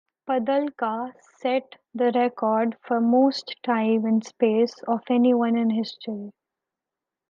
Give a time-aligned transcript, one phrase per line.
[0.27, 6.33] Padalka set the record for most time in space of anyone in history.